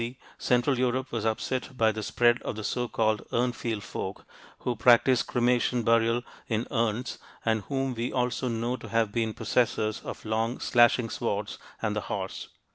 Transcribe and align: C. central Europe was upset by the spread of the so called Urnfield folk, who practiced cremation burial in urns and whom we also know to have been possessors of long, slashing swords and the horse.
C. 0.01 0.17
central 0.39 0.79
Europe 0.79 1.11
was 1.11 1.27
upset 1.27 1.77
by 1.77 1.91
the 1.91 2.01
spread 2.01 2.41
of 2.41 2.55
the 2.55 2.63
so 2.63 2.87
called 2.87 3.21
Urnfield 3.31 3.83
folk, 3.83 4.25
who 4.61 4.75
practiced 4.75 5.27
cremation 5.27 5.83
burial 5.83 6.23
in 6.47 6.65
urns 6.71 7.19
and 7.45 7.61
whom 7.67 7.93
we 7.93 8.11
also 8.11 8.47
know 8.47 8.77
to 8.77 8.89
have 8.89 9.11
been 9.11 9.35
possessors 9.35 9.99
of 10.01 10.25
long, 10.25 10.59
slashing 10.59 11.11
swords 11.11 11.59
and 11.83 11.95
the 11.95 12.01
horse. 12.01 12.47